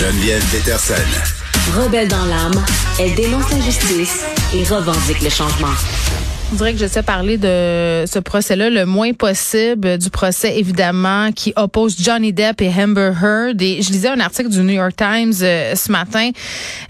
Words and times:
Geneviève 0.00 0.42
Peterson. 0.46 0.94
Rebelle 1.76 2.08
dans 2.08 2.24
l'âme, 2.24 2.64
elle 2.98 3.14
dénonce 3.14 3.50
l'injustice 3.50 4.24
et 4.54 4.64
revendique 4.64 5.20
le 5.20 5.28
changement. 5.28 5.74
Je 6.52 6.56
dirais 6.56 6.72
que 6.72 6.80
j'essaie 6.80 7.02
de 7.02 7.06
parler 7.06 7.38
de 7.38 8.04
ce 8.08 8.18
procès-là 8.18 8.70
le 8.70 8.84
moins 8.84 9.12
possible 9.12 9.98
du 9.98 10.10
procès 10.10 10.58
évidemment 10.58 11.30
qui 11.30 11.52
oppose 11.54 11.96
Johnny 11.96 12.32
Depp 12.32 12.60
et 12.60 12.68
Amber 12.76 13.12
Heard. 13.22 13.62
Et 13.62 13.80
je 13.82 13.92
lisais 13.92 14.08
un 14.08 14.18
article 14.18 14.48
du 14.48 14.60
New 14.60 14.72
York 14.72 14.94
Times 14.96 15.32
euh, 15.42 15.76
ce 15.76 15.92
matin 15.92 16.30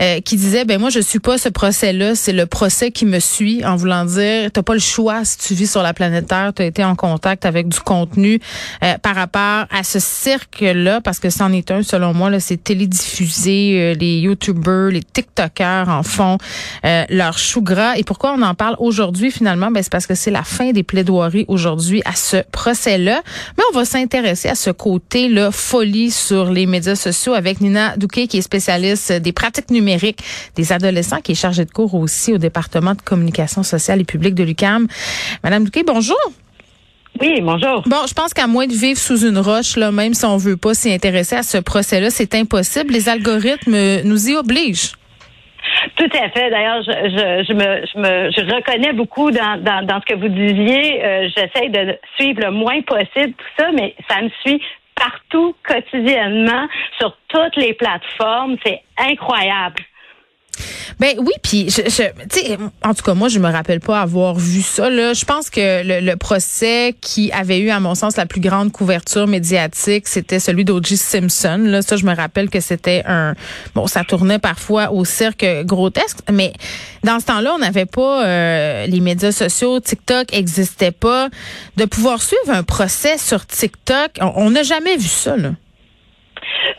euh, 0.00 0.20
qui 0.22 0.36
disait 0.36 0.64
ben 0.64 0.80
moi 0.80 0.88
je 0.88 1.00
suis 1.00 1.18
pas 1.18 1.36
ce 1.36 1.50
procès-là, 1.50 2.14
c'est 2.14 2.32
le 2.32 2.46
procès 2.46 2.90
qui 2.90 3.04
me 3.04 3.20
suit 3.20 3.62
en 3.62 3.76
voulant 3.76 4.06
dire 4.06 4.50
t'as 4.50 4.62
pas 4.62 4.72
le 4.72 4.80
choix 4.80 5.26
si 5.26 5.36
tu 5.36 5.54
vis 5.54 5.70
sur 5.70 5.82
la 5.82 5.92
planète 5.92 6.28
Terre, 6.28 6.52
tu 6.56 6.62
as 6.62 6.64
été 6.66 6.82
en 6.82 6.96
contact 6.96 7.44
avec 7.44 7.68
du 7.68 7.80
contenu 7.80 8.40
euh, 8.82 8.96
par 8.96 9.14
rapport 9.14 9.66
à 9.70 9.82
ce 9.84 9.98
cirque-là 9.98 11.02
parce 11.02 11.18
que 11.18 11.28
c'en 11.28 11.52
est 11.52 11.70
un 11.70 11.82
selon 11.82 12.14
moi 12.14 12.30
là, 12.30 12.40
c'est 12.40 12.64
télédiffusé, 12.64 13.94
les 13.94 14.20
YouTubers, 14.20 14.90
les 14.90 15.02
TikTokers 15.02 15.90
en 15.90 16.02
font 16.02 16.38
leur 16.82 17.36
chou 17.36 17.60
gras. 17.60 17.96
Et 17.98 18.04
pourquoi 18.04 18.34
on 18.38 18.40
en 18.40 18.54
parle 18.54 18.76
aujourd'hui 18.78 19.30
finalement? 19.30 19.49
Ben, 19.56 19.82
c'est 19.82 19.90
parce 19.90 20.06
que 20.06 20.14
c'est 20.14 20.30
la 20.30 20.42
fin 20.42 20.72
des 20.72 20.82
plaidoiries 20.82 21.44
aujourd'hui 21.48 22.02
à 22.04 22.14
ce 22.14 22.38
procès-là. 22.52 23.22
Mais 23.56 23.64
on 23.70 23.74
va 23.74 23.84
s'intéresser 23.84 24.48
à 24.48 24.54
ce 24.54 24.70
côté-là, 24.70 25.50
folie 25.50 26.10
sur 26.10 26.50
les 26.50 26.66
médias 26.66 26.96
sociaux 26.96 27.34
avec 27.34 27.60
Nina 27.60 27.96
Douquet, 27.96 28.26
qui 28.26 28.38
est 28.38 28.42
spécialiste 28.42 29.12
des 29.12 29.32
pratiques 29.32 29.70
numériques 29.70 30.20
des 30.56 30.72
adolescents, 30.72 31.20
qui 31.20 31.32
est 31.32 31.36
chargée 31.36 31.64
de 31.64 31.70
cours 31.70 31.94
aussi 31.94 32.32
au 32.32 32.38
département 32.38 32.94
de 32.94 33.02
communication 33.02 33.62
sociale 33.62 34.00
et 34.00 34.04
publique 34.04 34.34
de 34.34 34.44
l'UCAM. 34.44 34.86
Madame 35.42 35.64
Douquet, 35.64 35.84
bonjour. 35.86 36.18
Oui, 37.20 37.40
bonjour. 37.42 37.82
Bon, 37.86 38.06
je 38.08 38.14
pense 38.14 38.32
qu'à 38.32 38.46
moins 38.46 38.66
de 38.66 38.72
vivre 38.72 38.98
sous 38.98 39.26
une 39.26 39.38
roche, 39.38 39.76
là, 39.76 39.92
même 39.92 40.14
si 40.14 40.24
on 40.24 40.36
veut 40.36 40.56
pas 40.56 40.74
s'y 40.74 40.92
intéresser 40.92 41.36
à 41.36 41.42
ce 41.42 41.58
procès-là, 41.58 42.08
c'est 42.10 42.34
impossible. 42.34 42.92
Les 42.92 43.08
algorithmes 43.08 44.02
nous 44.04 44.28
y 44.28 44.36
obligent. 44.36 44.92
Tout 46.00 46.16
à 46.16 46.30
fait. 46.30 46.48
D'ailleurs, 46.48 46.82
je, 46.82 46.92
je, 46.92 47.44
je, 47.46 47.52
me, 47.52 47.84
je, 47.84 47.98
me, 47.98 48.30
je 48.30 48.54
reconnais 48.54 48.94
beaucoup 48.94 49.30
dans, 49.30 49.62
dans, 49.62 49.84
dans 49.84 50.00
ce 50.00 50.06
que 50.06 50.18
vous 50.18 50.28
disiez. 50.28 51.04
Euh, 51.04 51.28
J'essaie 51.36 51.68
de 51.68 51.98
suivre 52.18 52.40
le 52.40 52.50
moins 52.52 52.80
possible 52.80 53.34
tout 53.34 53.46
ça, 53.58 53.70
mais 53.74 53.94
ça 54.08 54.22
me 54.22 54.30
suit 54.40 54.62
partout, 54.94 55.54
quotidiennement, 55.62 56.66
sur 56.98 57.14
toutes 57.28 57.56
les 57.56 57.74
plateformes. 57.74 58.56
C'est 58.64 58.80
incroyable. 58.96 59.82
Ben 60.98 61.14
oui, 61.18 61.32
puis 61.42 61.70
je, 61.70 61.82
je 61.88 62.54
en 62.82 62.94
tout 62.94 63.02
cas 63.02 63.14
moi 63.14 63.28
je 63.28 63.38
me 63.38 63.50
rappelle 63.50 63.80
pas 63.80 64.00
avoir 64.00 64.34
vu 64.34 64.62
ça 64.62 64.90
là. 64.90 65.12
Je 65.12 65.24
pense 65.24 65.50
que 65.50 65.82
le, 65.84 66.16
procès 66.16 66.94
qui 67.00 67.32
avait 67.32 67.58
eu 67.60 67.70
à 67.70 67.80
mon 67.80 67.94
sens 67.94 68.16
la 68.16 68.26
plus 68.26 68.40
grande 68.40 68.72
couverture 68.72 69.26
médiatique, 69.26 70.06
c'était 70.08 70.40
celui 70.40 70.64
d'O.J. 70.64 70.96
Simpson. 70.96 71.60
Là, 71.64 71.82
ça 71.82 71.96
je 71.96 72.04
me 72.04 72.14
rappelle 72.14 72.50
que 72.50 72.60
c'était 72.60 73.02
un 73.06 73.34
bon, 73.74 73.86
ça 73.86 74.04
tournait 74.04 74.38
parfois 74.38 74.92
au 74.92 75.04
cirque 75.04 75.46
grotesque, 75.64 76.18
mais 76.30 76.52
dans 77.04 77.20
ce 77.20 77.26
temps-là, 77.26 77.52
on 77.54 77.58
n'avait 77.58 77.86
pas 77.86 78.24
euh, 78.24 78.86
les 78.86 79.00
médias 79.00 79.32
sociaux, 79.32 79.80
TikTok 79.80 80.34
existait 80.34 80.90
pas, 80.90 81.28
de 81.76 81.84
pouvoir 81.84 82.20
suivre 82.22 82.50
un 82.50 82.62
procès 82.62 83.16
sur 83.18 83.46
TikTok. 83.46 84.18
On 84.20 84.50
n'a 84.50 84.62
jamais 84.62 84.96
vu 84.96 85.08
ça 85.08 85.36
là. 85.36 85.50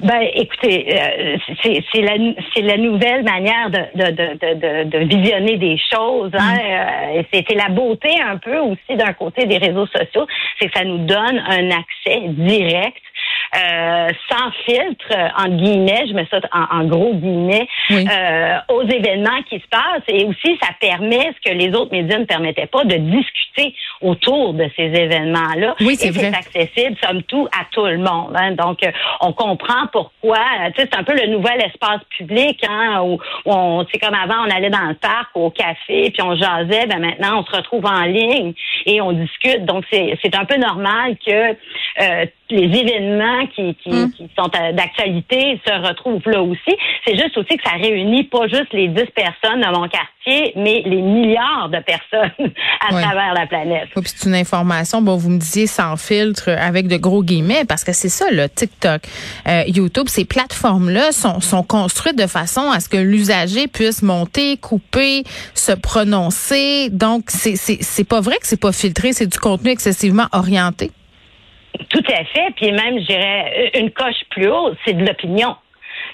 Ben, 0.01 0.21
écoutez, 0.33 0.87
euh, 0.93 1.37
c'est 1.63 2.01
la, 2.01 2.17
la 2.61 2.77
nouvelle 2.77 3.23
manière 3.23 3.69
de, 3.69 3.79
de, 3.95 4.11
de, 4.11 4.83
de, 4.89 4.97
visionner 5.05 5.57
des 5.57 5.77
choses. 5.77 6.31
Hein? 6.33 6.55
Mm. 6.55 7.17
Euh, 7.17 7.23
C'était 7.33 7.55
la 7.55 7.69
beauté 7.69 8.09
un 8.21 8.37
peu 8.37 8.57
aussi 8.59 8.95
d'un 8.95 9.13
côté 9.13 9.45
des 9.45 9.57
réseaux 9.57 9.87
sociaux, 9.87 10.27
c'est 10.59 10.67
que 10.67 10.77
ça 10.77 10.85
nous 10.85 11.05
donne 11.05 11.39
un 11.47 11.69
accès 11.69 12.21
direct 12.27 13.01
euh, 13.53 14.07
sans 14.29 14.51
filtre, 14.65 15.13
en 15.37 15.49
guillemets, 15.49 16.05
je 16.07 16.13
mets 16.13 16.27
ça 16.31 16.39
en, 16.53 16.85
gros 16.85 17.13
guillemets, 17.13 17.67
euh, 17.91 18.57
aux 18.69 18.83
événements 18.83 19.41
qui 19.49 19.59
se 19.59 19.67
passent. 19.69 20.03
Et 20.07 20.23
aussi, 20.25 20.57
ça 20.61 20.69
permet 20.79 21.33
ce 21.35 21.49
que 21.49 21.55
les 21.55 21.69
autres 21.75 21.91
médias 21.91 22.17
ne 22.17 22.25
permettaient 22.25 22.67
pas, 22.67 22.85
de 22.85 22.95
discuter 22.95 23.75
autour 24.01 24.53
de 24.53 24.69
ces 24.75 24.83
événements-là. 24.83 25.75
Oui, 25.81 25.95
c'est 25.95 26.11
vrai. 26.11 26.31
c'est 26.31 26.59
accessible, 26.61 26.97
somme 27.03 27.23
tout, 27.23 27.47
à 27.51 27.65
tout 27.71 27.85
le 27.85 27.97
monde. 27.97 28.33
Hein. 28.35 28.51
Donc, 28.51 28.83
euh, 28.83 28.91
on 29.19 29.33
comprend 29.33 29.87
pourquoi. 29.91 30.39
Tu 30.75 30.81
sais, 30.81 30.89
c'est 30.91 30.97
un 30.97 31.03
peu 31.03 31.13
le 31.13 31.27
nouvel 31.27 31.61
espace 31.61 32.01
public, 32.17 32.63
hein, 32.67 33.01
où, 33.03 33.19
on, 33.45 33.85
c'est 33.91 33.99
comme 33.99 34.15
avant, 34.15 34.45
on 34.47 34.49
allait 34.49 34.69
dans 34.69 34.87
le 34.87 34.95
parc, 34.95 35.29
au 35.35 35.49
café, 35.49 36.11
puis 36.11 36.21
on 36.23 36.35
jasait. 36.35 36.87
Ben 36.87 36.99
maintenant, 36.99 37.41
on 37.41 37.45
se 37.45 37.55
retrouve 37.55 37.85
en 37.85 38.03
ligne 38.03 38.53
et 38.85 39.01
on 39.01 39.11
discute. 39.11 39.65
Donc, 39.65 39.83
c'est, 39.91 40.17
c'est 40.23 40.35
un 40.35 40.45
peu 40.45 40.55
normal 40.55 41.17
que 41.25 41.31
euh, 42.01 42.25
les 42.51 42.79
événements 42.79 43.47
qui, 43.47 43.75
qui, 43.75 44.11
qui 44.11 44.29
sont 44.37 44.49
euh, 44.55 44.71
d'actualité 44.73 45.59
se 45.65 45.87
retrouvent 45.87 46.27
là 46.27 46.41
aussi. 46.41 46.75
C'est 47.05 47.17
juste 47.17 47.37
aussi 47.37 47.57
que 47.57 47.63
ça 47.63 47.75
réunit 47.75 48.25
pas 48.25 48.47
juste 48.47 48.73
les 48.73 48.87
10 48.89 49.03
personnes 49.15 49.61
dans 49.61 49.79
mon 49.79 49.87
quartier, 49.87 50.53
mais 50.55 50.83
les 50.85 51.01
milliards 51.01 51.69
de 51.69 51.79
personnes 51.79 52.31
à 52.87 52.89
travers 52.89 53.33
la 53.33 53.47
planète. 53.47 53.89
puis 53.95 54.03
c'est 54.05 54.27
une 54.27 54.35
information, 54.35 55.01
bon, 55.01 55.15
vous 55.15 55.29
me 55.29 55.39
disiez 55.39 55.67
sans 55.67 55.97
filtre, 55.97 56.49
avec 56.49 56.87
de 56.87 56.97
gros 56.97 57.23
guillemets, 57.23 57.65
parce 57.65 57.83
que 57.83 57.93
c'est 57.93 58.09
ça, 58.09 58.25
le 58.31 58.47
TikTok, 58.49 59.01
euh, 59.47 59.63
YouTube, 59.67 60.07
ces 60.07 60.25
plateformes-là 60.25 61.11
sont, 61.11 61.39
sont 61.39 61.63
construites 61.63 62.17
de 62.17 62.27
façon 62.27 62.69
à 62.71 62.79
ce 62.79 62.89
que 62.89 62.97
l'usager 62.97 63.67
puisse 63.67 64.01
monter, 64.03 64.57
couper, 64.57 65.23
se 65.53 65.71
prononcer. 65.71 66.89
Donc, 66.89 67.25
c'est 67.29 68.07
pas 68.07 68.21
vrai 68.21 68.35
que 68.37 68.47
c'est 68.47 68.59
pas 68.59 68.71
filtré, 68.71 69.13
c'est 69.13 69.27
du 69.27 69.39
contenu 69.39 69.69
excessivement 69.71 70.27
orienté? 70.31 70.91
Tout 71.89 72.03
à 72.07 72.23
fait. 72.25 72.51
Puis 72.55 72.71
même, 72.71 72.99
je 72.99 73.05
dirais, 73.05 73.71
une 73.75 73.91
coche 73.91 74.23
plus 74.29 74.47
haut, 74.47 74.71
c'est 74.85 74.93
de 74.93 75.05
l'opinion. 75.05 75.55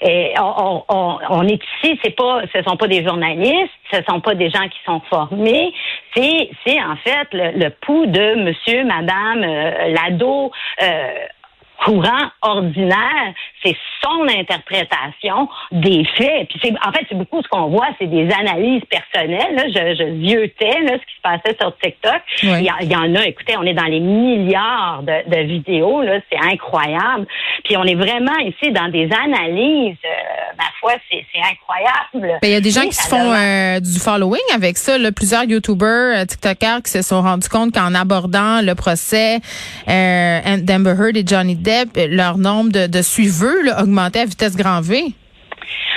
Et 0.02 0.34
on, 0.40 0.84
on, 0.90 1.18
on, 1.30 1.48
est 1.48 1.60
ici, 1.84 2.00
c'est 2.04 2.16
pas, 2.16 2.42
ce 2.54 2.62
sont 2.64 2.78
pas 2.78 2.88
des 2.88 3.04
journalistes, 3.04 3.72
ce 3.92 4.00
sont 4.08 4.20
pas 4.20 4.36
des 4.36 4.50
gens 4.50 4.68
qui 4.68 4.78
sont 4.86 5.02
formés, 5.10 5.74
c'est, 6.16 6.50
c'est 6.66 6.80
en 6.82 6.96
fait 6.98 7.28
le, 7.32 7.58
le 7.58 7.70
pouls 7.70 8.06
de 8.06 8.36
Monsieur, 8.36 8.84
Madame 8.84 9.44
euh, 9.44 9.88
Lado. 9.90 10.52
Euh, 10.84 11.10
courant 11.84 12.30
ordinaire, 12.42 13.34
c'est 13.64 13.76
son 14.04 14.28
interprétation 14.28 15.48
des 15.72 16.06
faits. 16.18 16.48
Puis 16.50 16.60
c'est, 16.64 16.74
en 16.86 16.92
fait, 16.92 17.06
c'est 17.10 17.18
beaucoup 17.18 17.42
ce 17.42 17.48
qu'on 17.48 17.68
voit, 17.68 17.88
c'est 18.00 18.08
des 18.08 18.30
analyses 18.34 18.84
personnelles. 18.90 19.56
Là. 19.56 19.64
Je, 19.68 19.96
je 19.96 20.04
vieutais 20.04 20.80
là, 20.82 20.94
ce 20.94 21.06
qui 21.06 21.16
se 21.16 21.22
passait 21.22 21.58
sur 21.60 21.76
TikTok. 21.78 22.22
Il, 22.44 22.92
y 22.92 22.96
en 22.96 23.16
a, 23.16 23.26
écoutez, 23.26 23.56
on 23.58 23.64
est 23.64 23.74
dans 23.74 23.86
les 23.86 24.00
milliards 24.00 25.04
de, 25.04 25.30
de 25.30 25.48
vidéos, 25.48 26.02
là, 26.02 26.20
c'est 26.32 26.40
incroyable. 26.40 27.26
Puis 27.64 27.78
on 27.78 27.84
est 27.84 27.96
vraiment 27.96 28.38
ici 28.40 28.72
dans 28.72 28.90
des 28.90 29.10
analyses, 29.12 29.98
euh, 30.06 30.56
ma 30.58 30.66
foi, 30.80 30.94
c'est, 31.10 31.26
c'est 31.34 31.42
incroyable. 31.42 32.40
Ben, 32.42 32.48
il 32.48 32.52
y 32.52 32.56
a 32.56 32.62
des 32.62 32.72
gens 32.72 32.82
qui 32.82 32.94
se 32.94 33.08
font 33.08 33.32
euh, 33.34 33.80
du 33.80 34.00
following 34.00 34.42
avec 34.54 34.78
ça. 34.78 34.98
Là. 34.98 35.12
Plusieurs 35.12 35.44
YouTubers, 35.44 36.22
euh, 36.22 36.26
TikTokers 36.26 36.82
qui 36.84 36.92
se 36.92 37.02
sont 37.02 37.22
rendus 37.22 37.50
compte 37.50 37.74
qu'en 37.74 37.94
abordant 37.94 38.62
le 38.62 38.74
procès 38.76 39.40
d'Amber 39.88 40.96
Heard 41.00 41.18
et 41.18 41.24
Johnny 41.26 41.56
leur 42.10 42.38
nombre 42.38 42.72
de, 42.72 42.88
de 42.88 43.02
suiveux 43.02 43.72
augmentait 43.80 44.22
à 44.22 44.26
vitesse 44.26 44.56
grand 44.56 44.82
V? 44.82 45.14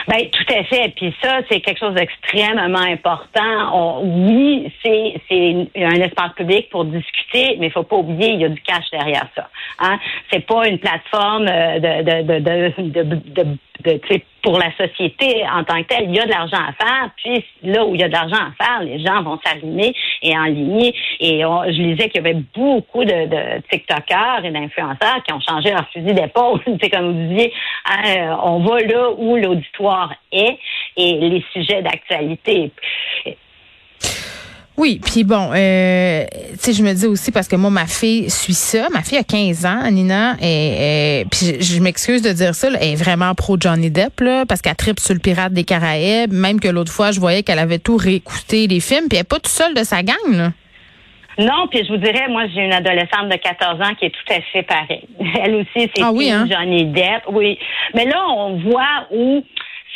Ben, 0.09 0.29
tout 0.31 0.55
à 0.55 0.65
fait. 0.65 0.93
Puis 0.97 1.15
ça, 1.23 1.41
c'est 1.49 1.61
quelque 1.61 1.79
chose 1.79 1.95
d'extrêmement 1.95 2.79
important. 2.79 4.03
oui, 4.03 4.73
c'est 4.83 5.21
c'est 5.29 5.69
un 5.77 6.01
espace 6.01 6.33
public 6.35 6.69
pour 6.71 6.85
discuter, 6.85 7.57
mais 7.59 7.67
il 7.67 7.73
faut 7.73 7.85
pas 7.85 7.97
oublier, 7.97 8.33
il 8.33 8.41
y 8.41 8.45
a 8.45 8.49
du 8.49 8.61
cash 8.63 8.91
derrière 8.91 9.27
ça. 9.37 9.49
Hein? 9.79 9.99
C'est 10.33 10.45
pas 10.47 10.67
une 10.67 10.79
plateforme 10.79 11.47
euh, 11.49 11.79
de 11.79 12.03
de, 12.03 13.43
de, 13.43 13.59
de 13.83 14.01
pour 14.43 14.59
la 14.59 14.75
société 14.75 15.45
en 15.47 15.65
tant 15.65 15.83
que 15.83 15.89
telle, 15.89 16.05
il 16.05 16.17
y 16.17 16.19
a 16.19 16.25
de 16.25 16.31
l'argent 16.31 16.57
à 16.57 16.73
faire. 16.73 17.11
Puis 17.17 17.45
là 17.63 17.85
où 17.85 17.95
il 17.95 18.01
y 18.01 18.05
a 18.05 18.09
de 18.09 18.13
l'argent 18.13 18.37
à 18.37 18.65
faire, 18.65 18.83
les 18.83 18.99
gens 18.99 19.23
vont 19.23 19.39
s'aligner 19.45 19.95
et 20.23 20.37
enligner. 20.37 20.95
Et 21.21 21.41
je 21.41 21.83
lisais 21.83 22.09
qu'il 22.09 22.25
y 22.25 22.27
avait 22.27 22.41
beaucoup 22.55 23.05
de, 23.05 23.61
TikTokers 23.71 24.45
et 24.45 24.51
d'influenceurs 24.51 25.23
qui 25.27 25.33
ont 25.35 25.41
changé 25.41 25.71
leur 25.71 25.87
fusil 25.91 26.15
d'épaule. 26.15 26.61
C'est 26.81 26.89
comme 26.89 27.13
vous 27.13 27.35
disiez, 27.35 27.53
hein, 27.85 28.39
on 28.43 28.61
va 28.61 28.81
là 28.81 29.11
où 29.17 29.37
l'auditoire 29.37 30.15
est 30.33 30.59
et 30.97 31.13
les 31.15 31.45
sujets 31.53 31.83
d'actualité. 31.83 32.73
Oui, 34.81 34.99
puis 35.05 35.25
bon, 35.25 35.51
euh, 35.55 36.25
tu 36.53 36.59
sais, 36.59 36.73
je 36.73 36.83
me 36.83 36.95
dis 36.95 37.05
aussi 37.05 37.31
parce 37.33 37.49
que 37.49 37.57
moi, 37.57 37.69
ma 37.69 37.85
fille 37.85 38.31
suit 38.31 38.55
ça. 38.55 38.89
Ma 38.89 39.03
fille 39.03 39.19
a 39.19 39.23
15 39.23 39.67
ans, 39.67 39.91
Nina, 39.91 40.37
et, 40.41 41.27
puis 41.31 41.61
je, 41.61 41.83
m'excuse 41.83 42.23
de 42.23 42.31
dire 42.31 42.55
ça, 42.55 42.69
elle 42.69 42.93
est 42.93 42.95
vraiment 42.95 43.35
pro 43.35 43.59
Johnny 43.61 43.91
Depp, 43.91 44.21
là, 44.21 44.47
parce 44.47 44.63
qu'elle 44.63 44.75
tripe 44.77 44.99
sur 44.99 45.13
le 45.13 45.21
pirate 45.21 45.53
des 45.53 45.65
Caraïbes. 45.65 46.33
Même 46.33 46.61
que 46.61 46.69
l'autre 46.69 46.91
fois, 46.91 47.11
je 47.11 47.21
voyais 47.21 47.43
qu'elle 47.43 47.59
avait 47.59 47.79
tout 47.79 47.99
réécouté 47.99 48.69
les 48.69 48.81
films, 48.81 49.09
puis 49.11 49.19
elle 49.19 49.19
n'est 49.19 49.25
pas 49.25 49.37
toute 49.37 49.49
seule 49.49 49.75
de 49.75 49.85
sa 49.85 50.03
gang, 50.03 50.17
là. 50.33 50.53
Non, 51.39 51.69
puis 51.71 51.85
je 51.85 51.93
vous 51.93 51.99
dirais, 51.99 52.29
moi, 52.31 52.45
j'ai 52.55 52.63
une 52.63 52.73
adolescente 52.73 53.29
de 53.29 53.37
14 53.37 53.83
ans 53.83 53.95
qui 53.99 54.07
est 54.07 54.11
tout 54.11 54.33
à 54.33 54.41
fait 54.51 54.63
pareille. 54.63 55.07
Elle 55.45 55.57
aussi, 55.57 55.91
c'est 55.95 56.03
ah, 56.03 56.11
oui, 56.11 56.31
hein? 56.31 56.47
Johnny 56.51 56.87
Depp. 56.87 57.25
Oui. 57.29 57.59
Mais 57.95 58.07
là, 58.07 58.23
on 58.31 58.59
voit 58.59 59.07
où 59.11 59.45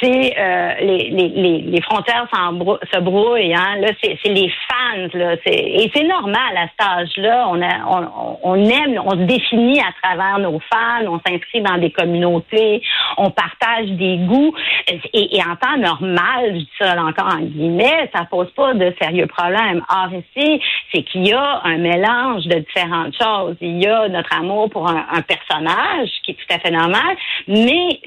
c'est 0.01 0.35
euh, 0.39 0.75
les, 0.81 1.11
les, 1.11 1.59
les, 1.61 1.83
frontières 1.83 2.27
se 2.33 3.01
brouillent. 3.01 3.55
Hein? 3.55 3.77
Là, 3.79 3.89
c'est 4.03 4.19
les 4.25 4.53
fans. 4.69 5.09
Là, 5.15 5.37
et 5.47 5.91
c'est 5.95 6.05
normal 6.05 6.57
à 6.57 6.67
cet 6.69 6.87
âge-là. 6.87 7.47
On, 7.49 7.63
a, 7.63 7.85
on, 7.89 8.39
on, 8.43 8.55
aime, 8.57 9.01
on 9.05 9.11
se 9.11 9.25
définit 9.25 9.81
à 9.81 9.93
travers 10.03 10.39
nos 10.39 10.59
fans. 10.73 11.07
On 11.07 11.21
s'inscrit 11.27 11.61
dans 11.61 11.79
des 11.79 11.91
communautés. 11.91 12.83
On 13.17 13.31
partage 13.31 13.87
des 13.91 14.19
goûts. 14.19 14.55
Et, 14.89 15.37
et, 15.37 15.43
en 15.43 15.57
temps 15.57 15.77
normal, 15.79 16.55
je 16.55 16.59
dis 16.59 16.71
ça 16.79 16.95
encore 17.03 17.35
en 17.35 17.41
guillemets, 17.41 18.11
ça 18.15 18.25
pose 18.25 18.51
pas 18.53 18.75
de 18.75 18.93
sérieux 19.01 19.27
problèmes. 19.27 19.83
Or 19.89 20.09
ici, 20.13 20.61
c'est 20.93 21.03
qu'il 21.03 21.29
y 21.29 21.33
a 21.33 21.61
un 21.65 21.79
mélange 21.79 22.45
de 22.47 22.59
différentes 22.59 23.15
choses. 23.21 23.57
Il 23.61 23.83
y 23.83 23.87
a 23.87 24.09
notre 24.09 24.35
amour 24.37 24.71
pour 24.71 24.89
un, 24.89 25.07
un 25.13 25.23
personnage 25.23 26.11
qui 26.25 26.33
est 26.33 26.35
tout 26.35 26.55
à 26.55 26.59
fait 26.59 26.71
normal, 26.71 27.17
mais 27.47 28.01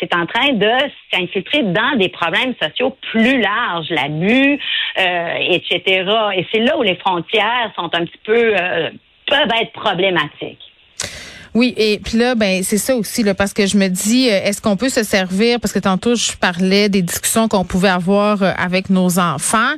c'est 0.00 0.14
en 0.14 0.26
train 0.26 0.52
de 0.52 0.70
s'infiltrer 1.12 1.62
dans 1.62 1.96
des 1.96 2.08
problèmes 2.08 2.54
sociaux 2.60 2.96
plus 3.10 3.40
larges, 3.40 3.88
l'abus, 3.90 4.58
euh, 4.98 5.34
etc. 5.40 6.04
Et 6.36 6.46
c'est 6.52 6.60
là 6.60 6.78
où 6.78 6.82
les 6.82 6.96
frontières 6.96 7.72
sont 7.76 7.90
un 7.94 8.04
petit 8.04 8.20
peu 8.24 8.54
euh, 8.56 8.90
peuvent 9.26 9.52
être 9.60 9.72
problématiques. 9.72 10.67
Oui, 11.58 11.74
et 11.76 11.98
puis 11.98 12.16
là, 12.16 12.36
ben 12.36 12.62
c'est 12.62 12.78
ça 12.78 12.94
aussi, 12.94 13.24
là, 13.24 13.34
parce 13.34 13.52
que 13.52 13.66
je 13.66 13.76
me 13.76 13.88
dis, 13.88 14.30
euh, 14.30 14.40
est-ce 14.44 14.62
qu'on 14.62 14.76
peut 14.76 14.90
se 14.90 15.02
servir, 15.02 15.58
parce 15.58 15.72
que 15.72 15.80
tantôt 15.80 16.14
je 16.14 16.30
parlais 16.36 16.88
des 16.88 17.02
discussions 17.02 17.48
qu'on 17.48 17.64
pouvait 17.64 17.88
avoir 17.88 18.44
euh, 18.44 18.52
avec 18.56 18.90
nos 18.90 19.18
enfants. 19.18 19.72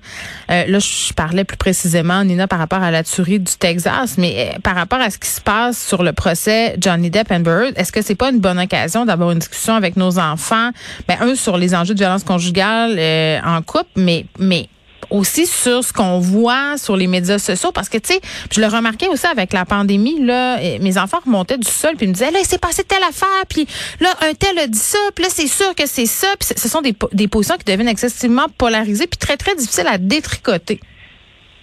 Euh, 0.50 0.66
là, 0.66 0.78
je 0.78 1.14
parlais 1.14 1.44
plus 1.44 1.56
précisément, 1.56 2.22
Nina, 2.22 2.46
par 2.46 2.58
rapport 2.58 2.82
à 2.82 2.90
la 2.90 3.02
tuerie 3.02 3.40
du 3.40 3.54
Texas, 3.58 4.18
mais 4.18 4.58
par 4.62 4.74
rapport 4.74 5.00
à 5.00 5.08
ce 5.08 5.16
qui 5.16 5.30
se 5.30 5.40
passe 5.40 5.82
sur 5.82 6.02
le 6.02 6.12
procès 6.12 6.76
Johnny 6.78 7.08
Depp 7.08 7.32
Amber 7.32 7.70
est-ce 7.76 7.92
que 7.92 8.02
c'est 8.02 8.14
pas 8.14 8.28
une 8.30 8.40
bonne 8.40 8.58
occasion 8.58 9.06
d'avoir 9.06 9.30
une 9.30 9.38
discussion 9.38 9.74
avec 9.74 9.96
nos 9.96 10.18
enfants, 10.18 10.72
ben 11.08 11.16
un 11.22 11.34
sur 11.34 11.56
les 11.56 11.74
enjeux 11.74 11.94
de 11.94 12.00
violence 12.00 12.24
conjugale 12.24 13.00
en 13.42 13.62
couple, 13.62 13.88
mais 13.96 14.26
mais 14.38 14.68
aussi 15.10 15.46
sur 15.46 15.84
ce 15.84 15.92
qu'on 15.92 16.18
voit 16.18 16.76
sur 16.76 16.96
les 16.96 17.06
médias 17.06 17.38
sociaux 17.38 17.72
parce 17.72 17.88
que 17.88 17.98
tu 17.98 18.14
sais, 18.14 18.20
je 18.50 18.60
le 18.60 18.66
remarquais 18.66 19.08
aussi 19.08 19.26
avec 19.26 19.52
la 19.52 19.64
pandémie 19.64 20.24
là, 20.24 20.58
mes 20.80 20.98
enfants 20.98 21.20
remontaient 21.24 21.58
du 21.58 21.68
sol 21.68 21.96
puis 21.96 22.06
me 22.06 22.12
disaient 22.12 22.30
là 22.30 22.38
il 22.40 22.46
s'est 22.46 22.58
passé 22.58 22.84
telle 22.84 23.02
affaire 23.02 23.46
puis 23.48 23.66
là 24.00 24.10
un 24.22 24.34
tel 24.34 24.58
a 24.58 24.66
dit 24.66 24.78
ça 24.78 24.98
puis 25.14 25.24
là 25.24 25.30
c'est 25.32 25.46
sûr 25.46 25.74
que 25.74 25.86
c'est 25.86 26.06
ça 26.06 26.28
puis 26.38 26.48
ce 26.56 26.68
sont 26.68 26.82
des, 26.82 26.94
des 27.12 27.28
positions 27.28 27.56
qui 27.56 27.64
deviennent 27.64 27.88
excessivement 27.88 28.46
polarisées 28.58 29.06
puis 29.06 29.18
très 29.18 29.36
très 29.36 29.54
difficiles 29.54 29.88
à 29.88 29.98
détricoter. 29.98 30.80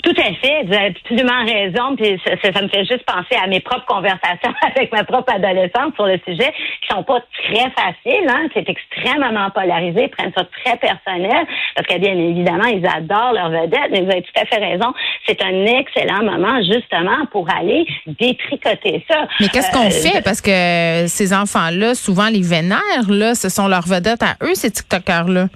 Tout 0.04 0.14
à 0.18 0.34
fait, 0.42 0.64
vous 0.64 0.74
avez 0.74 0.94
absolument 0.96 1.44
raison. 1.46 1.96
Puis 1.96 2.20
ça, 2.26 2.52
ça, 2.54 2.62
me 2.62 2.68
fait 2.68 2.86
juste 2.86 3.04
penser 3.06 3.36
à 3.42 3.48
mes 3.48 3.60
propres 3.60 3.86
conversations 3.86 4.54
avec 4.76 4.92
ma 4.92 5.04
propre 5.04 5.34
adolescente 5.34 5.96
sur 5.96 6.06
le 6.06 6.20
sujet, 6.26 6.54
qui 6.82 6.88
sont 6.90 7.04
pas 7.04 7.20
très 7.44 7.70
faciles. 7.72 8.30
Hein? 8.30 8.48
C'est 8.54 8.70
extrêmement 8.70 9.50
polarisé, 9.52 10.04
ils 10.04 10.10
prennent 10.10 10.34
ça 10.36 10.44
très 10.64 10.78
personnel, 10.78 11.46
parce 11.76 11.88
que 11.88 12.00
bien 12.00 12.14
évidemment, 12.14 12.66
ils 12.66 12.86
adorent 12.86 13.34
leur 13.34 13.50
vedette. 13.50 13.90
Mais 13.92 14.02
vous 14.02 14.12
avez 14.12 14.22
tout 14.22 14.40
à 14.40 14.46
fait 14.46 14.64
raison. 14.64 14.94
C'est 15.28 15.42
un 15.42 15.66
excellent 15.66 16.24
moment 16.24 16.62
justement 16.62 17.26
pour 17.32 17.48
aller 17.50 17.86
détricoter 18.20 19.06
ça. 19.10 19.28
Mais 19.40 19.50
qu'est-ce 19.50 19.72
qu'on 19.72 19.88
euh, 19.88 19.90
fait? 19.90 20.22
Parce 20.24 20.42
que 20.42 21.08
ces 21.08 21.34
enfants-là, 21.34 21.96
souvent 21.96 22.28
les 22.28 22.42
vénèrent. 22.42 23.10
Là, 23.10 23.36
ce 23.36 23.50
sont 23.50 23.68
leurs 23.68 23.88
vedettes 23.88 24.24
à 24.24 24.36
eux, 24.44 24.54
ces 24.54 24.72
TikTokers-là. 24.72 25.48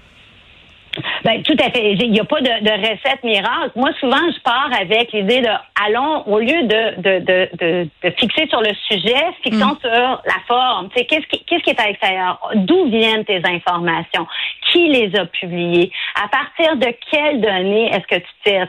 Ben, 1.23 1.41
tout 1.43 1.55
à 1.59 1.69
fait. 1.71 1.93
Il 1.93 2.11
n'y 2.11 2.19
a 2.19 2.25
pas 2.25 2.41
de, 2.41 2.63
de, 2.63 2.71
recette 2.71 3.23
miracle. 3.23 3.71
Moi, 3.75 3.91
souvent, 3.99 4.17
je 4.17 4.41
pars 4.41 4.69
avec 4.79 5.11
l'idée 5.13 5.41
de 5.41 5.49
allons, 5.85 6.27
au 6.27 6.39
lieu 6.39 6.63
de, 6.63 7.01
de, 7.01 7.19
de, 7.19 7.89
de, 8.03 8.09
fixer 8.17 8.47
sur 8.49 8.61
le 8.61 8.71
sujet, 8.87 9.23
fixons 9.43 9.75
mm. 9.75 9.79
sur 9.81 9.91
la 10.25 10.39
forme. 10.47 10.89
Qu'est-ce 10.89 11.27
qui, 11.27 11.43
qu'est-ce 11.45 11.63
qui 11.63 11.69
est 11.69 11.79
à 11.79 11.87
l'extérieur? 11.87 12.39
D'où 12.55 12.89
viennent 12.89 13.23
tes 13.25 13.41
informations? 13.45 14.27
Qui 14.71 14.89
les 14.89 15.15
a 15.17 15.25
publiées? 15.25 15.91
À 16.21 16.27
partir 16.27 16.75
de 16.77 16.93
quelles 17.09 17.41
données 17.41 17.89
est-ce 17.93 18.07
que 18.07 18.21
tu 18.21 18.31
tires? 18.43 18.67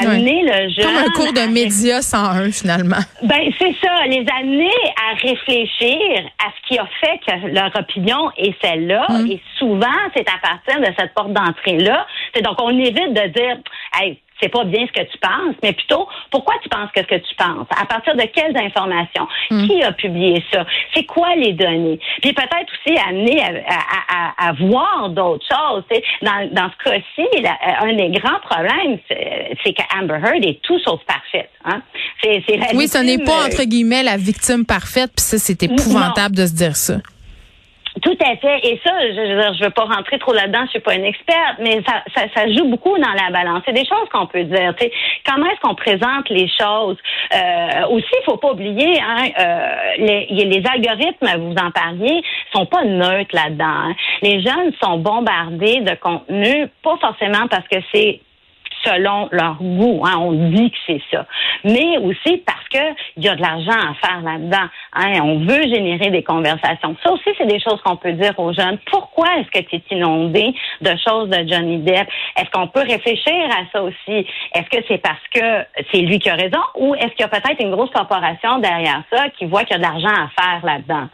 Amener 0.00 0.42
le 0.42 0.68
jeune. 0.70 0.84
Comme 0.84 0.96
un 0.96 1.10
cours 1.14 1.32
de 1.32 1.52
médias 1.52 2.02
101, 2.02 2.52
finalement. 2.52 3.02
Ben, 3.22 3.50
c'est 3.58 3.74
ça. 3.82 4.06
Les 4.06 4.24
amener 4.38 4.70
à 5.10 5.14
réfléchir 5.14 6.30
à 6.44 6.50
ce 6.50 6.68
qui 6.68 6.78
a 6.78 6.86
fait 7.00 7.18
que 7.26 7.48
leur 7.48 7.70
opinion 7.76 8.30
est 8.36 8.54
celle-là. 8.62 9.06
Mm. 9.08 9.30
Et 9.32 9.40
souvent, 9.58 9.86
c'est 10.14 10.28
à 10.28 10.38
partir 10.40 10.80
de 10.80 10.94
cette 10.98 11.12
porte 11.14 11.32
d'entrée 11.32 11.55
donc 12.42 12.60
on 12.60 12.70
évite 12.70 13.12
de 13.12 13.28
dire 13.28 13.56
hey, 14.00 14.20
c'est 14.40 14.48
pas 14.48 14.64
bien 14.64 14.86
ce 14.86 14.92
que 14.92 15.06
tu 15.06 15.18
penses, 15.18 15.54
mais 15.62 15.72
plutôt 15.72 16.08
pourquoi 16.30 16.54
tu 16.62 16.68
penses 16.68 16.90
que 16.94 17.00
ce 17.00 17.06
que 17.06 17.26
tu 17.26 17.34
penses? 17.36 17.66
À 17.80 17.86
partir 17.86 18.14
de 18.14 18.22
quelles 18.22 18.56
informations? 18.56 19.26
Hmm. 19.50 19.66
Qui 19.66 19.82
a 19.82 19.92
publié 19.92 20.44
ça? 20.52 20.66
C'est 20.94 21.04
quoi 21.04 21.34
les 21.36 21.52
données? 21.52 21.98
Puis 22.22 22.32
peut-être 22.32 22.72
aussi 22.84 22.98
amener 22.98 23.42
à, 23.42 24.52
voir 24.60 25.08
d'autres 25.10 25.46
choses. 25.46 25.84
Dans, 26.22 26.48
dans 26.52 26.70
ce 26.70 26.90
cas-ci, 26.90 27.46
un 27.80 27.94
des 27.94 28.10
grands 28.10 28.40
problèmes, 28.40 28.98
c'est 29.08 29.72
qu'Amber 29.72 30.20
Heard 30.22 30.44
est 30.44 30.60
tout 30.62 30.78
sauf 30.80 31.00
parfaite. 31.04 31.50
Hein? 31.64 31.82
oui, 32.74 32.88
ce 32.88 32.98
n'est 32.98 33.24
pas 33.24 33.46
entre 33.46 33.64
guillemets 33.64 34.02
la 34.02 34.16
victime 34.16 34.64
parfaite, 34.64 35.12
puis 35.16 35.24
ça, 35.24 35.38
c'est 35.38 35.62
épouvantable 35.62 36.36
de 36.36 36.46
se 36.46 36.54
dire 36.54 36.76
ça. 36.76 36.96
Tout 38.02 38.16
à 38.20 38.36
fait. 38.36 38.58
Et 38.66 38.80
ça, 38.84 38.92
je 39.00 39.20
ne 39.20 39.64
veux 39.64 39.70
pas 39.70 39.84
rentrer 39.84 40.18
trop 40.18 40.34
là-dedans, 40.34 40.60
je 40.66 40.70
suis 40.70 40.80
pas 40.80 40.94
une 40.94 41.04
experte, 41.04 41.58
mais 41.60 41.82
ça, 41.86 42.02
ça, 42.14 42.26
ça 42.34 42.46
joue 42.52 42.68
beaucoup 42.68 42.96
dans 42.98 43.12
la 43.12 43.30
balance. 43.30 43.62
C'est 43.64 43.72
des 43.72 43.86
choses 43.86 44.08
qu'on 44.12 44.26
peut 44.26 44.44
dire. 44.44 44.74
sais, 44.78 44.92
Comment 45.24 45.46
est-ce 45.46 45.60
qu'on 45.60 45.74
présente 45.74 46.28
les 46.28 46.48
choses? 46.48 46.98
Euh, 47.34 47.86
aussi, 47.90 48.06
il 48.20 48.24
faut 48.24 48.36
pas 48.36 48.52
oublier, 48.52 49.00
hein, 49.00 49.28
euh, 49.38 49.76
les, 49.98 50.26
les 50.30 50.62
algorithmes, 50.70 51.28
vous 51.38 51.54
en 51.54 51.70
parliez, 51.70 52.22
sont 52.52 52.66
pas 52.66 52.84
neutres 52.84 53.34
là-dedans. 53.34 53.64
Hein. 53.64 53.94
Les 54.22 54.42
jeunes 54.42 54.72
sont 54.82 54.98
bombardés 54.98 55.80
de 55.80 55.94
contenu, 55.94 56.68
pas 56.82 56.96
forcément 57.00 57.48
parce 57.48 57.66
que 57.68 57.78
c'est 57.94 58.20
selon 58.86 59.28
leur 59.32 59.56
goût. 59.56 60.02
Hein. 60.04 60.16
On 60.18 60.32
dit 60.32 60.70
que 60.70 60.76
c'est 60.86 61.02
ça. 61.10 61.26
Mais 61.64 61.98
aussi 61.98 62.38
parce 62.38 62.68
que 62.70 62.94
il 63.16 63.24
y 63.24 63.28
a 63.28 63.34
de 63.34 63.42
l'argent 63.42 63.70
à 63.70 63.94
faire 64.06 64.20
là-dedans. 64.22 64.68
Hein. 64.92 65.20
On 65.22 65.38
veut 65.40 65.62
générer 65.62 66.10
des 66.10 66.22
conversations. 66.22 66.96
Ça 67.02 67.12
aussi, 67.12 67.30
c'est 67.38 67.46
des 67.46 67.60
choses 67.60 67.80
qu'on 67.82 67.96
peut 67.96 68.12
dire 68.12 68.38
aux 68.38 68.52
jeunes. 68.52 68.78
Pourquoi 68.90 69.26
est-ce 69.38 69.50
que 69.50 69.66
tu 69.66 69.76
es 69.76 69.82
inondé 69.90 70.54
de 70.80 70.90
choses 71.06 71.28
de 71.28 71.48
Johnny 71.48 71.78
Depp? 71.78 72.08
Est-ce 72.36 72.50
qu'on 72.50 72.68
peut 72.68 72.84
réfléchir 72.88 73.34
à 73.50 73.64
ça 73.72 73.82
aussi? 73.82 74.26
Est-ce 74.54 74.68
que 74.70 74.84
c'est 74.88 74.98
parce 74.98 75.22
que 75.34 75.64
c'est 75.92 76.00
lui 76.00 76.18
qui 76.18 76.30
a 76.30 76.34
raison 76.34 76.60
ou 76.76 76.94
est-ce 76.94 77.08
qu'il 77.08 77.20
y 77.20 77.24
a 77.24 77.28
peut-être 77.28 77.60
une 77.60 77.70
grosse 77.70 77.90
corporation 77.90 78.58
derrière 78.58 79.02
ça 79.12 79.28
qui 79.30 79.46
voit 79.46 79.64
qu'il 79.64 79.72
y 79.72 79.74
a 79.74 79.78
de 79.78 79.82
l'argent 79.82 80.08
à 80.08 80.42
faire 80.42 80.64
là-dedans? 80.64 81.08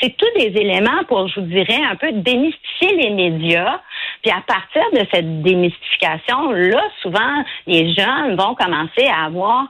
C'est 0.00 0.16
tous 0.16 0.38
des 0.38 0.58
éléments 0.60 1.04
pour, 1.08 1.28
je 1.28 1.40
vous 1.40 1.46
dirais, 1.46 1.80
un 1.90 1.96
peu 1.96 2.12
démystifier 2.12 2.96
les 2.96 3.10
médias. 3.10 3.80
Puis 4.24 4.32
à 4.32 4.40
partir 4.40 4.82
de 4.94 5.06
cette 5.12 5.42
démystification, 5.42 6.50
là, 6.52 6.80
souvent, 7.02 7.44
les 7.66 7.94
jeunes 7.94 8.36
vont 8.36 8.54
commencer 8.54 9.06
à 9.06 9.26
avoir 9.26 9.66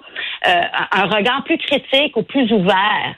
euh, 0.47 0.63
un 0.93 1.07
regard 1.07 1.43
plus 1.43 1.59
critique 1.59 2.17
ou 2.17 2.23
plus 2.23 2.53
ouvert. 2.53 3.17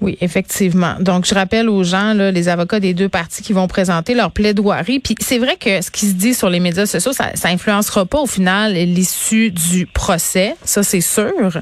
Oui, 0.00 0.16
effectivement. 0.22 0.94
Donc, 1.00 1.26
je 1.26 1.34
rappelle 1.34 1.68
aux 1.68 1.82
gens, 1.82 2.14
là, 2.14 2.30
les 2.30 2.48
avocats 2.48 2.80
des 2.80 2.94
deux 2.94 3.10
parties 3.10 3.42
qui 3.42 3.52
vont 3.52 3.66
présenter 3.66 4.14
leur 4.14 4.30
plaidoirie. 4.30 5.00
Puis 5.00 5.16
c'est 5.20 5.38
vrai 5.38 5.56
que 5.56 5.82
ce 5.82 5.90
qui 5.90 6.06
se 6.06 6.14
dit 6.14 6.32
sur 6.32 6.48
les 6.48 6.60
médias 6.60 6.86
sociaux, 6.86 7.12
ça, 7.12 7.36
ça 7.36 7.48
influencera 7.48 8.06
pas 8.06 8.20
au 8.20 8.26
final 8.26 8.72
l'issue 8.72 9.50
du 9.50 9.84
procès, 9.84 10.54
ça 10.64 10.82
c'est 10.82 11.00
sûr, 11.02 11.60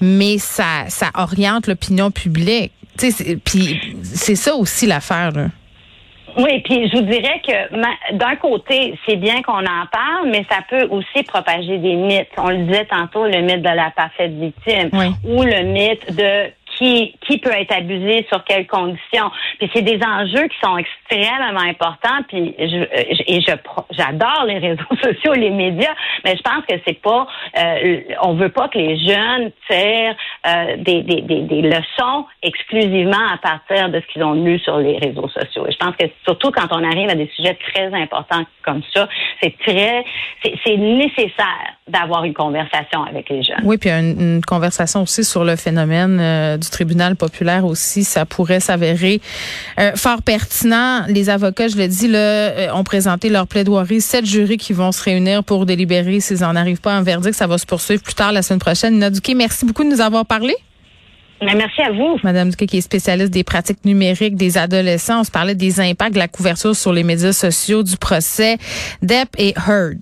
mais 0.00 0.38
ça, 0.38 0.84
ça 0.88 1.10
oriente 1.14 1.66
l'opinion 1.66 2.12
publique. 2.12 2.70
Puis 3.44 3.96
c'est 4.04 4.36
ça 4.36 4.54
aussi 4.54 4.86
l'affaire. 4.86 5.32
Oui, 6.36 6.60
puis 6.60 6.88
je 6.88 6.96
vous 6.96 7.02
dirais 7.02 7.40
que 7.46 8.14
d'un 8.14 8.36
côté, 8.36 8.94
c'est 9.06 9.16
bien 9.16 9.42
qu'on 9.42 9.52
en 9.58 9.86
parle, 9.92 10.30
mais 10.30 10.44
ça 10.50 10.58
peut 10.68 10.86
aussi 10.90 11.22
propager 11.24 11.78
des 11.78 11.94
mythes. 11.94 12.28
On 12.36 12.48
le 12.48 12.64
disait 12.64 12.86
tantôt, 12.86 13.24
le 13.24 13.40
mythe 13.40 13.62
de 13.62 13.74
la 13.74 13.90
parfaite 13.90 14.32
victime 14.32 14.90
ou 15.24 15.42
le 15.42 15.62
mythe 15.64 16.14
de 16.14 16.50
qui, 16.80 17.14
qui 17.26 17.38
peut 17.38 17.52
être 17.52 17.76
abusé, 17.76 18.26
sur 18.32 18.42
quelles 18.44 18.66
conditions. 18.66 19.30
Puis 19.58 19.70
c'est 19.74 19.82
des 19.82 20.00
enjeux 20.02 20.48
qui 20.48 20.56
sont 20.62 20.78
extrêmement 20.78 21.60
importants. 21.60 22.22
Puis 22.28 22.54
je, 22.58 22.86
et 23.26 23.40
je 23.42 23.52
j'adore 23.90 24.44
les 24.46 24.58
réseaux 24.58 24.82
sociaux, 25.02 25.34
les 25.34 25.50
médias, 25.50 25.94
mais 26.24 26.36
je 26.36 26.42
pense 26.42 26.64
que 26.66 26.74
c'est 26.86 27.00
pas, 27.00 27.26
euh, 27.58 28.00
on 28.22 28.34
veut 28.34 28.48
pas 28.48 28.68
que 28.68 28.78
les 28.78 28.96
jeunes 28.96 29.50
tirent 29.68 30.16
euh, 30.46 30.76
des, 30.78 31.02
des, 31.02 31.20
des, 31.20 31.42
des, 31.42 31.62
leçons 31.62 32.24
exclusivement 32.42 33.28
à 33.32 33.36
partir 33.36 33.90
de 33.90 34.00
ce 34.00 34.12
qu'ils 34.12 34.24
ont 34.24 34.32
lu 34.32 34.58
sur 34.60 34.78
les 34.78 34.96
réseaux 34.96 35.28
sociaux. 35.28 35.66
Et 35.68 35.72
je 35.72 35.76
pense 35.76 35.94
que 35.96 36.06
surtout 36.24 36.50
quand 36.50 36.68
on 36.70 36.82
arrive 36.82 37.10
à 37.10 37.14
des 37.14 37.30
sujets 37.36 37.58
très 37.72 37.92
importants 37.92 38.44
comme 38.64 38.82
ça, 38.94 39.06
c'est 39.42 39.54
très, 39.58 40.04
c'est 40.42 40.76
nécessaire 40.76 41.74
d'avoir 41.88 42.24
une 42.24 42.34
conversation 42.34 43.02
avec 43.04 43.28
les 43.28 43.42
jeunes. 43.42 43.60
Oui, 43.64 43.76
puis 43.76 43.90
une, 43.90 44.40
conversation 44.46 45.02
aussi 45.02 45.24
sur 45.24 45.44
le 45.44 45.56
phénomène 45.56 46.18
euh, 46.20 46.56
du 46.56 46.69
tribunal 46.70 47.16
populaire 47.16 47.64
aussi, 47.64 48.04
ça 48.04 48.24
pourrait 48.24 48.60
s'avérer 48.60 49.20
euh, 49.78 49.92
fort 49.96 50.22
pertinent. 50.22 51.04
Les 51.08 51.30
avocats, 51.30 51.68
je 51.68 51.76
le 51.76 51.88
dis, 51.88 52.08
là, 52.08 52.18
euh, 52.18 52.72
ont 52.72 52.84
présenté 52.84 53.28
leur 53.28 53.46
plaidoirie. 53.46 54.00
Sept 54.00 54.24
jurys 54.24 54.56
qui 54.56 54.72
vont 54.72 54.92
se 54.92 55.02
réunir 55.02 55.44
pour 55.44 55.66
délibérer 55.66 56.20
s'ils 56.20 56.40
n'en 56.40 56.56
arrivent 56.56 56.80
pas 56.80 56.94
à 56.94 56.96
un 56.96 57.02
verdict. 57.02 57.34
Ça 57.34 57.46
va 57.46 57.58
se 57.58 57.66
poursuivre 57.66 58.02
plus 58.02 58.14
tard 58.14 58.32
la 58.32 58.42
semaine 58.42 58.60
prochaine. 58.60 58.94
Nina 58.94 59.10
merci 59.36 59.64
beaucoup 59.64 59.84
de 59.84 59.88
nous 59.88 60.00
avoir 60.00 60.26
parlé. 60.26 60.54
Merci 61.42 61.80
à 61.80 61.90
vous. 61.90 62.18
Madame 62.22 62.50
Duquet, 62.50 62.66
qui 62.66 62.78
est 62.78 62.82
spécialiste 62.82 63.32
des 63.32 63.44
pratiques 63.44 63.84
numériques 63.84 64.36
des 64.36 64.58
adolescents. 64.58 65.20
On 65.20 65.24
se 65.24 65.30
parlait 65.30 65.54
des 65.54 65.80
impacts 65.80 66.12
de 66.12 66.18
la 66.18 66.28
couverture 66.28 66.76
sur 66.76 66.92
les 66.92 67.02
médias 67.02 67.32
sociaux 67.32 67.82
du 67.82 67.96
procès 67.96 68.58
Depp 69.02 69.28
et 69.38 69.54
Heard. 69.66 69.98